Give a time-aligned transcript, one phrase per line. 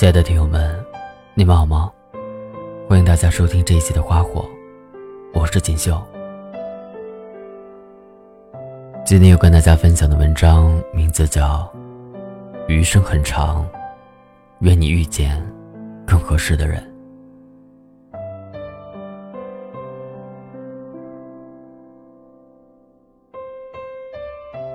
[0.00, 0.82] 亲爱的听友们，
[1.34, 1.92] 你们好吗？
[2.88, 4.40] 欢迎大家收听这一期的《花火》，
[5.38, 6.02] 我是锦绣。
[9.04, 11.70] 今天要跟大家分享的文章名字叫
[12.66, 13.68] 《余生很长，
[14.60, 15.38] 愿你遇见
[16.06, 16.82] 更合适的人》。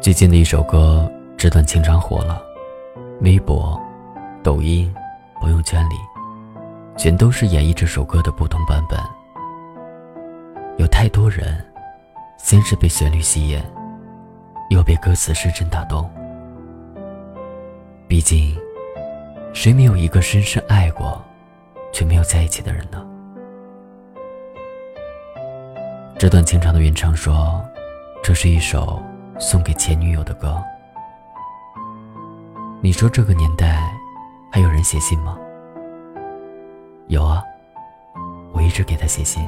[0.00, 2.42] 最近的一首歌《纸短情长》火了，
[3.20, 3.80] 微博、
[4.42, 4.92] 抖音。
[5.42, 5.96] 朋友圈里，
[6.96, 8.96] 全都是演绎这首歌的不同版本。
[10.78, 11.60] 有太多人，
[12.38, 13.60] 先是被旋律吸引，
[14.70, 16.08] 又被歌词深深打动。
[18.06, 18.56] 毕竟，
[19.52, 21.20] 谁没有一个深深爱过，
[21.92, 23.04] 却没有在一起的人呢？
[26.20, 27.60] 这段情长的原唱说
[28.22, 29.02] ：“这是一首
[29.40, 30.62] 送给前女友的歌。”
[32.80, 33.92] 你说这个年代？
[34.82, 35.38] 写信吗？
[37.08, 37.42] 有啊，
[38.52, 39.42] 我一直给他写信，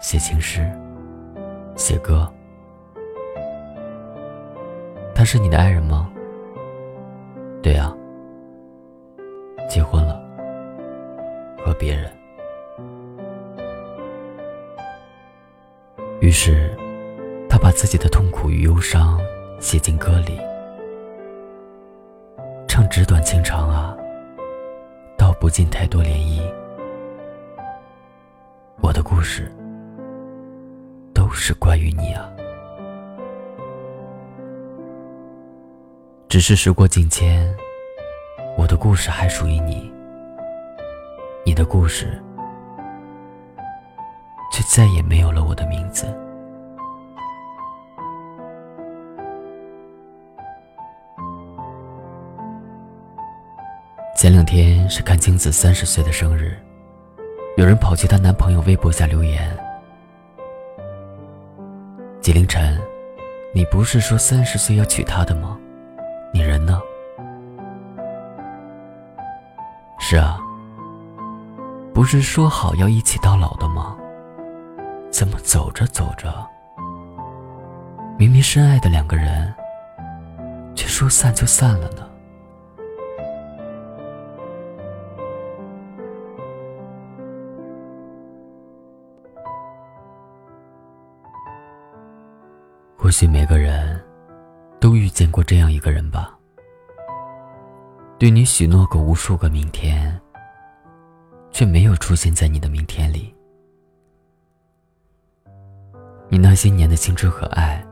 [0.00, 0.70] 写情诗，
[1.76, 2.30] 写歌。
[5.14, 6.10] 他是你的爱人吗？
[7.62, 7.94] 对啊，
[9.68, 10.20] 结婚了，
[11.64, 12.10] 和别人。
[16.20, 16.76] 于是，
[17.48, 19.20] 他把自己的痛苦与忧伤
[19.60, 20.40] 写进歌里。
[22.92, 23.96] 纸短情长啊，
[25.16, 26.42] 道不尽太多涟漪。
[28.82, 29.50] 我的故事
[31.14, 32.30] 都是关于你啊，
[36.28, 37.50] 只是时过境迁，
[38.58, 39.90] 我的故事还属于你，
[41.46, 42.22] 你的故事
[44.52, 46.14] 却再也没有了我的名字。
[54.22, 56.56] 前两天是阚清子三十岁的生日，
[57.56, 59.52] 有人跑去她男朋友微博下留言
[62.22, 62.80] ：“纪凌尘，
[63.52, 65.58] 你不是说三十岁要娶她的吗？
[66.32, 66.80] 你人呢？”
[69.98, 70.38] 是啊，
[71.92, 73.96] 不是说好要一起到老的吗？
[75.10, 76.32] 怎么走着走着，
[78.16, 79.52] 明明深爱的两个人，
[80.76, 82.06] 却说散就散了呢？
[93.02, 94.00] 或许每个人
[94.78, 96.38] 都遇见过这样一个人吧，
[98.16, 100.20] 对你许诺过无数个明天，
[101.50, 103.34] 却没有出现在你的明天里。
[106.28, 107.84] 你那些年的青春和爱，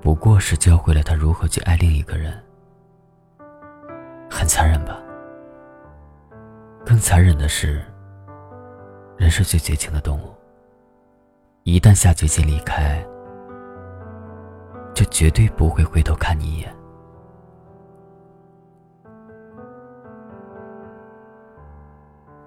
[0.00, 2.36] 不过是教会了他如何去爱另一个人。
[4.28, 5.00] 很残忍吧？
[6.84, 7.80] 更残忍的是，
[9.16, 10.34] 人是最绝情的动物，
[11.62, 13.00] 一旦下决心离开。
[14.94, 16.74] 就绝对不会回头看你一眼。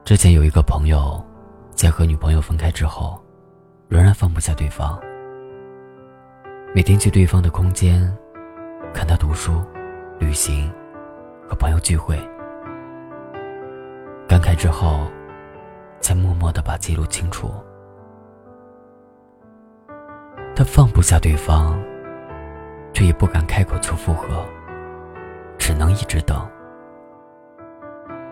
[0.06, 1.22] 之前有一个朋友，
[1.72, 3.22] 在和女朋友分开之后，
[3.90, 4.98] 仍然放不下对方，
[6.74, 8.02] 每天去对方的空间，
[8.94, 9.62] 看他读书、
[10.18, 10.72] 旅行，
[11.50, 12.18] 和朋友聚会，
[14.30, 15.12] 感慨之后，
[16.00, 17.52] 才默默的把记录清除。
[20.56, 21.78] 他放不下对方。
[22.98, 24.44] 却也不敢开口求复合，
[25.60, 26.50] 只能一直等，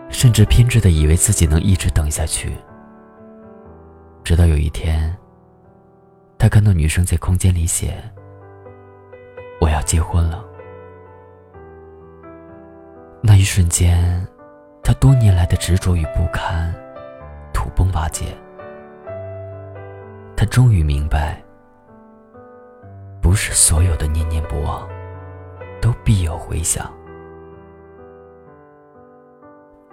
[0.08, 2.50] 甚至偏执的以为自己能一直等下去。
[4.24, 5.16] 直到有一天，
[6.36, 7.94] 他看到女生在空间里写
[9.62, 10.44] ：“我要结婚了。”
[13.22, 14.26] 那一瞬间，
[14.82, 16.74] 他多年来的执着与不堪
[17.52, 18.36] 土崩瓦解。
[20.36, 21.40] 他终于明白。
[23.26, 24.88] 不是所有的念念不忘，
[25.82, 26.88] 都必有回响。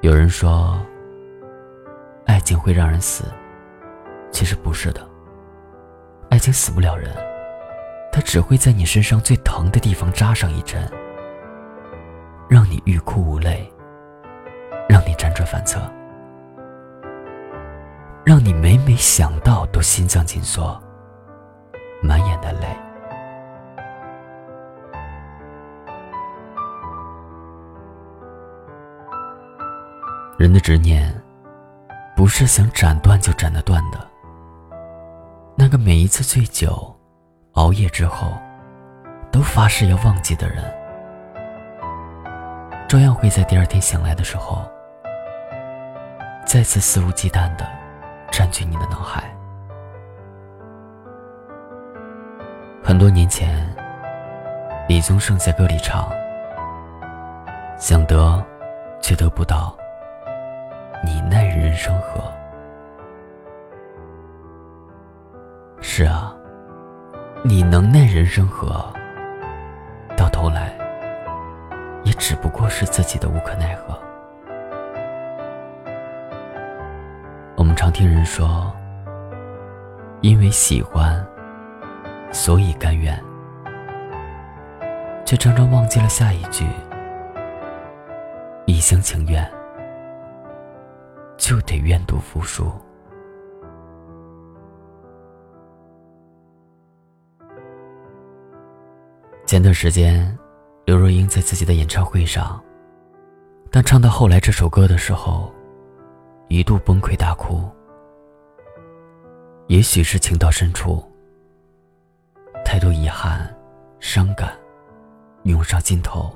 [0.02, 0.80] 有人说，
[2.28, 3.24] 爱情会让人死，
[4.32, 5.02] 其实不是的。
[6.30, 7.10] 爱情死不了人，
[8.12, 10.88] 它只会在你身上最疼的地方扎上一针，
[12.48, 13.68] 让你欲哭无泪，
[14.88, 15.82] 让你辗转反侧，
[18.24, 20.80] 让你每每想到都心脏紧缩，
[22.04, 22.68] 满眼的泪。
[30.36, 31.14] 人的执念，
[32.16, 34.00] 不是想斩断就斩得断的。
[35.56, 36.94] 那个每一次醉酒、
[37.54, 38.34] 熬夜之后，
[39.32, 40.64] 都发誓要忘记的人，
[42.88, 44.64] 照样会在第二天醒来的时候，
[46.46, 47.66] 再次肆无忌惮的
[48.32, 49.24] 占据你的脑海。
[52.84, 53.64] 很多年前，
[54.90, 56.12] 李宗盛在歌里唱
[57.78, 58.44] ：“想得，
[59.00, 59.78] 却得不到，
[61.04, 62.22] 你奈人生何？”
[65.82, 66.34] 是啊，
[67.44, 68.92] 你能奈人生何？
[70.16, 70.74] 到头来，
[72.04, 74.00] 也只不过是自己的无可奈何。
[77.56, 78.74] 我们常听人说，
[80.22, 81.24] 因为喜欢，
[82.32, 83.22] 所以甘愿，
[85.26, 86.66] 却常常忘记了下一句：
[88.66, 89.46] 一厢情愿，
[91.44, 92.72] 就得愿赌服输。
[99.46, 100.40] 前段时间，
[100.86, 102.64] 刘若英在自己的演唱会上，
[103.70, 105.54] 当唱到后来这首歌的时候，
[106.48, 107.70] 一度崩溃大哭。
[109.68, 111.04] 也许是情到深处，
[112.64, 113.54] 太多遗憾、
[114.00, 114.58] 伤感
[115.44, 116.34] 涌上心头。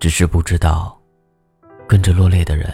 [0.00, 0.98] 只是不知道，
[1.86, 2.66] 跟着落泪的人，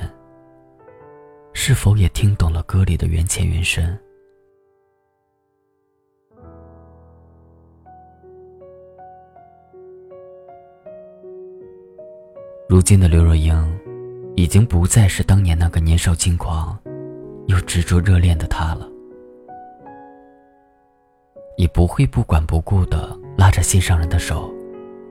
[1.53, 3.99] 是否也听懂了歌里的缘浅缘深。
[12.69, 13.81] 如今的刘若英，
[14.37, 16.79] 已经不再是当年那个年少轻狂
[17.47, 18.89] 又执着热恋的她了，
[21.57, 24.49] 也不会不管不顾的拉着心上人的手，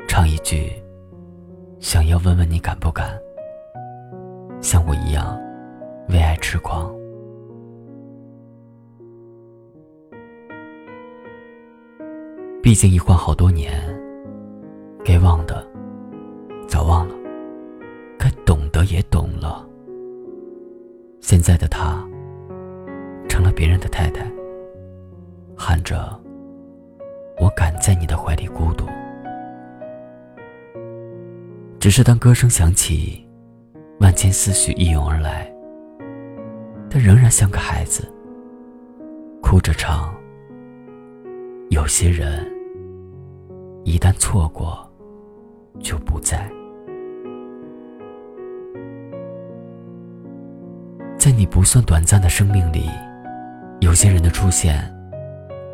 [0.07, 0.71] 唱一句
[1.79, 3.19] ：“想要问问你敢不敢，
[4.61, 5.37] 像我一样
[6.09, 6.93] 为爱痴狂。”
[12.61, 13.71] 毕竟一晃好多年，
[15.03, 15.65] 该忘的
[16.67, 17.15] 早忘了。
[18.17, 19.65] 该懂得也懂了。
[21.21, 22.05] 现在的他，
[23.29, 24.29] 成了别人的太太，
[25.55, 26.19] 喊着
[27.39, 28.85] “我敢在你的怀里孤独”。
[31.79, 33.25] 只是当歌声响起，
[34.01, 35.49] 万千思绪一涌而来，
[36.89, 38.11] 他仍然像个孩子，
[39.41, 40.11] 哭着唱
[41.69, 42.45] ：“有些人，
[43.83, 44.89] 一旦错过，
[45.79, 46.49] 就不在。”
[51.15, 52.89] 在你不算短暂的生命里，
[53.81, 54.91] 有些人的出现，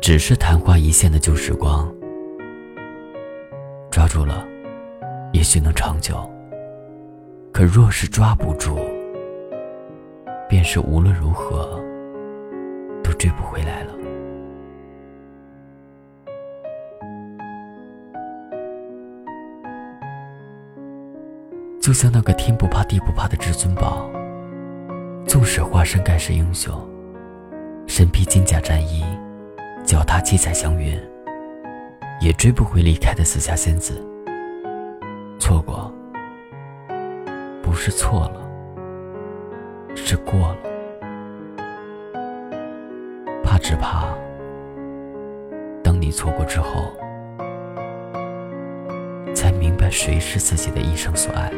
[0.02, 1.90] 只是昙花一现的旧时光。
[3.90, 4.46] 抓住了，
[5.32, 6.16] 也许能长久；
[7.52, 8.76] 可若是抓不住，
[10.48, 11.82] 便是无论如何
[13.02, 13.92] 都追不回来了。
[21.80, 24.10] 就像那个天不怕地不怕的至尊宝。
[25.26, 26.72] 纵使化身盖世英雄，
[27.86, 29.04] 身披金甲战衣，
[29.84, 30.96] 脚踏七彩祥云，
[32.20, 34.00] 也追不回离开的紫霞仙子。
[35.38, 35.92] 错过，
[37.60, 38.45] 不是错了，
[40.08, 40.56] 是过了。
[43.42, 44.06] 怕只怕，
[45.82, 46.92] 等你错过之后，
[49.34, 51.50] 才明白谁是自己的一生所爱。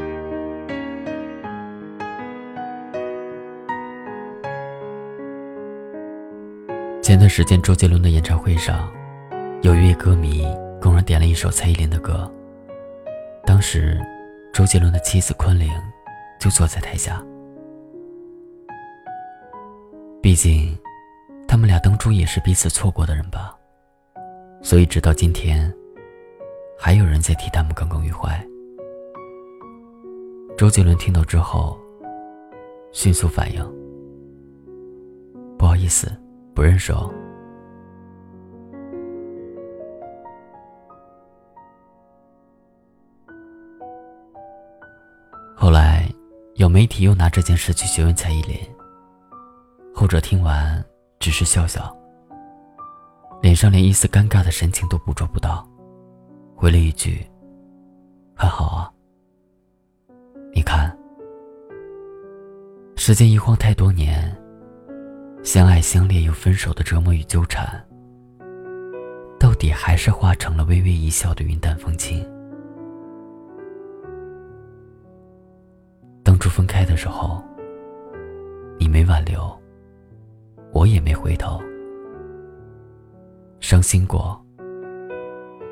[7.02, 8.90] 前段时间，周杰伦的演唱会上，
[9.60, 10.46] 有一位歌迷
[10.80, 12.32] 公然点了一首蔡依林的歌。
[13.44, 14.00] 当时，
[14.54, 15.70] 周杰伦的妻子昆凌
[16.40, 17.22] 就坐在台下。
[20.20, 20.76] 毕竟，
[21.46, 23.56] 他们俩当初也是彼此错过的人吧，
[24.62, 25.72] 所以直到今天，
[26.78, 28.28] 还有人在替他们耿耿于怀。
[30.56, 31.78] 周杰伦听到之后，
[32.92, 33.64] 迅速反应
[35.58, 36.10] ：“不好意思。”
[36.58, 37.08] 不认识哦。
[45.54, 46.12] 后来，
[46.56, 48.58] 有媒体又拿这件事去询问蔡依林，
[50.00, 50.80] 后者听完
[51.18, 51.92] 只是笑笑，
[53.42, 55.68] 脸上连一丝尴尬的神情都捕捉不到，
[56.54, 57.26] 回了一句
[58.32, 58.92] ：“还好啊。”
[60.54, 60.96] 你看，
[62.94, 64.32] 时间一晃太多年。
[65.42, 67.66] 相爱相恋又分手的折磨与纠缠，
[69.36, 72.24] 到底还是化成了微微一笑的云淡风轻。
[76.22, 77.42] 当初分开的时候，
[78.78, 79.60] 你没挽留，
[80.72, 81.60] 我也没回头，
[83.60, 84.40] 伤心过，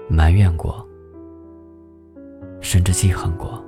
[0.09, 0.87] 埋怨过，
[2.61, 3.63] 甚至记恨过。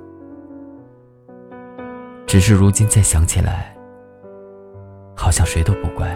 [2.25, 3.75] 只是如今再想起来，
[5.15, 6.15] 好像谁都不怪，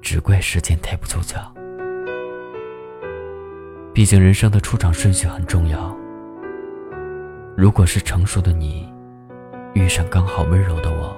[0.00, 1.40] 只怪时间太不凑巧。
[3.92, 5.94] 毕竟人生的出场顺序很重要。
[7.54, 8.90] 如果是成熟的你，
[9.74, 11.14] 遇上刚好温柔的我，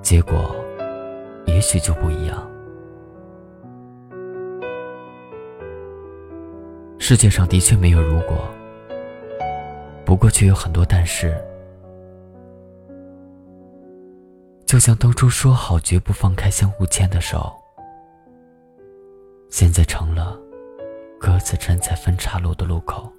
[0.00, 0.56] 结果
[1.46, 2.50] 也许就不一样。
[6.98, 8.48] 世界上的确没有如果，
[10.04, 11.36] 不过却有很多但是。
[14.66, 17.52] 就像当初说好绝不放开相互牵的手，
[19.48, 20.36] 现在成了
[21.20, 23.12] 各自站在分岔路的路口。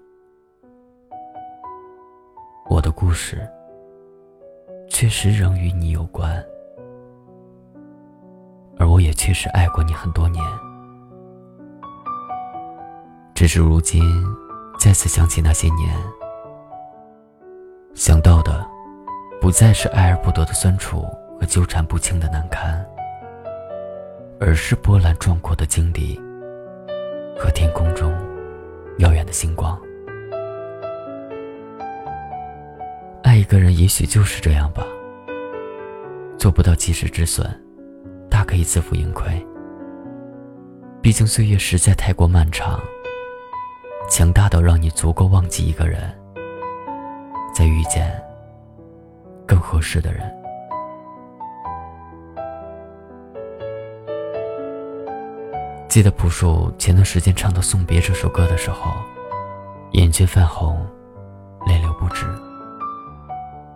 [2.67, 3.47] 我的故事
[4.89, 6.43] 确实仍与你有关，
[8.77, 10.43] 而我也确实爱过你很多年。
[13.33, 14.03] 只是如今
[14.79, 15.95] 再次想起那些年，
[17.93, 18.65] 想到的
[19.41, 21.05] 不再是爱而不得的酸楚
[21.39, 22.85] 和纠缠不清的难堪，
[24.39, 26.19] 而是波澜壮阔的经历
[27.37, 28.13] 和天空中
[28.99, 29.79] 耀眼的星光。
[33.21, 34.83] 爱一个人也许就是这样吧，
[36.37, 37.64] 做不到及时止损，
[38.45, 39.45] 可以自负盈亏。
[41.01, 42.79] 毕竟岁月实在太过漫长。
[44.07, 46.15] 强大到让你足够忘记一个人，
[47.51, 48.23] 再遇见
[49.47, 50.31] 更合适的人。
[55.87, 58.91] 记得朴树前段时间唱到《送别》这首歌的时候，
[59.93, 60.85] 眼圈泛红，
[61.65, 62.27] 泪流不止，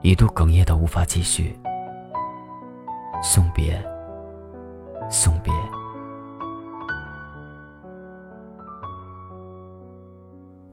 [0.04, 1.58] 一度哽咽到无法继续。
[3.24, 3.84] 送别，
[5.10, 5.52] 送别。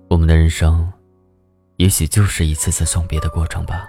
[0.09, 0.93] 我们的人生，
[1.77, 3.89] 也许就是一次次送别的过程吧。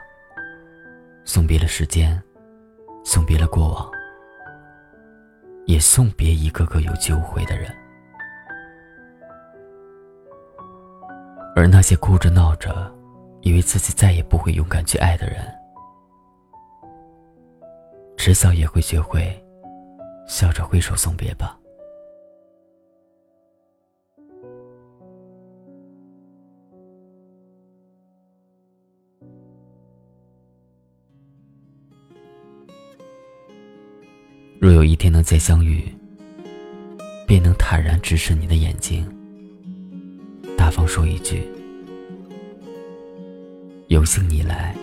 [1.25, 2.21] 送别了时间，
[3.03, 3.91] 送别了过往，
[5.65, 7.69] 也送别一个个有去无回的人。
[11.55, 12.89] 而那些哭着闹着，
[13.41, 15.43] 以为自己再也不会勇敢去爱的人，
[18.15, 19.43] 迟早也会学会
[20.27, 21.57] 笑着挥手送别吧。
[34.59, 35.83] 若有一天能再相遇，
[37.25, 39.07] 便能坦然直视你的眼睛，
[40.57, 41.47] 大方说一句
[43.87, 44.75] ：“有幸你来，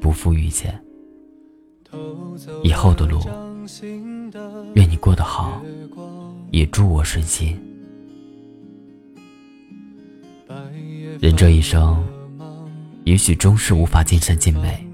[0.00, 0.78] 不负遇见。”
[2.62, 3.20] 以后的路，
[4.74, 5.62] 愿你过得好，
[6.50, 7.58] 也祝我顺心。
[11.20, 12.02] 人这一生，
[13.04, 14.86] 也许终是无法尽善尽美，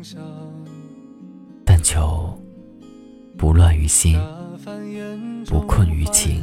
[1.64, 2.32] 但求。
[3.36, 4.18] 不乱于心，
[5.46, 6.40] 不困于情，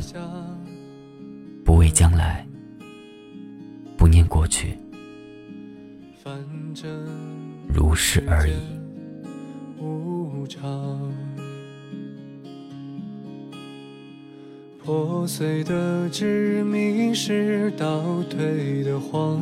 [1.66, 2.46] 不畏将来，
[3.98, 4.78] 不念过去，
[7.74, 8.54] 如是而已。
[14.84, 19.42] 破碎的执迷是倒退的谎，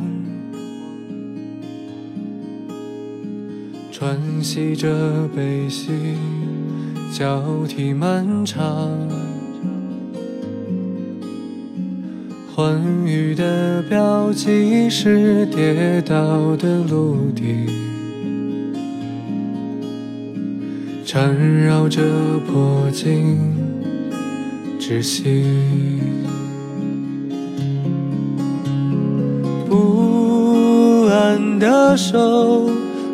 [3.90, 5.90] 喘息着悲喜。
[7.12, 8.64] 交替漫长，
[12.54, 17.66] 欢愉的标记是跌倒的陆地，
[21.12, 22.00] 缠绕着
[22.46, 23.36] 破镜
[24.78, 25.44] 窒息，
[29.68, 32.70] 不安的手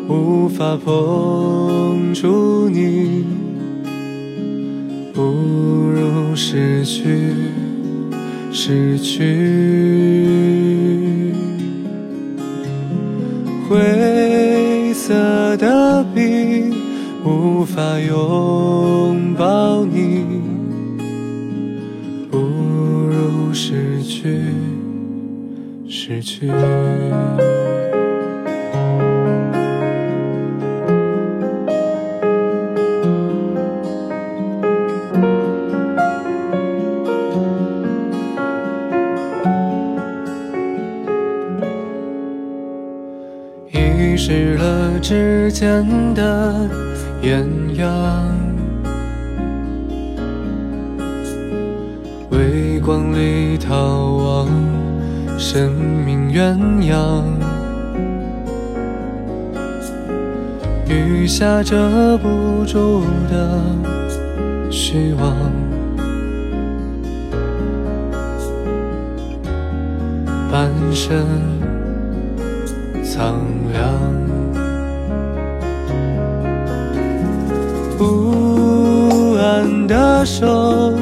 [0.07, 3.25] 无法碰触你。
[5.11, 7.33] 不如失去，
[8.51, 10.26] 失去。
[17.27, 20.23] 无法拥抱你，
[22.31, 24.53] 不如失去，
[25.89, 26.49] 失去。
[56.31, 57.23] 鸳鸯，
[60.87, 63.61] 雨下遮不住的
[64.69, 65.33] 虚妄，
[70.51, 71.25] 半生
[73.03, 73.39] 苍
[73.71, 73.89] 凉，
[77.97, 80.93] 不安的手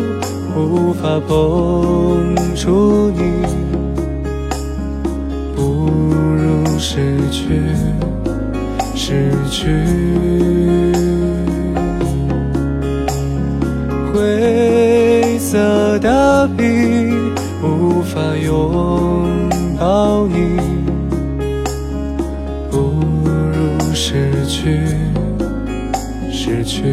[0.55, 3.64] 无法碰触你。
[6.87, 7.59] 失去，
[8.93, 9.65] 失去，
[14.13, 17.11] 灰色的皮
[17.63, 19.49] 无法拥
[19.79, 20.59] 抱你，
[22.69, 22.77] 不
[23.51, 24.85] 如失去，
[26.31, 26.83] 失去，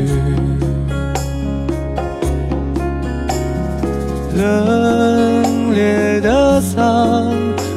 [4.38, 7.30] 冷冽的苍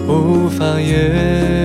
[0.08, 1.65] 无法言。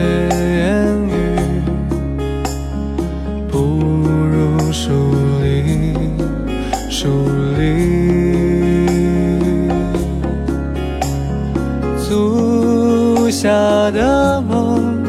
[13.83, 15.03] 我的梦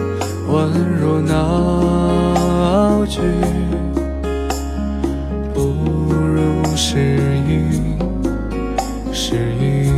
[0.48, 0.66] 宛
[0.98, 3.20] 若闹剧，
[5.54, 7.98] 不如失忆，
[9.12, 9.92] 失意。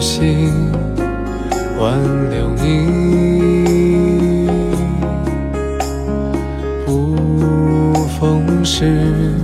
[0.00, 0.72] 心
[1.78, 1.92] 挽
[2.30, 2.79] 留你，
[8.64, 9.39] 是。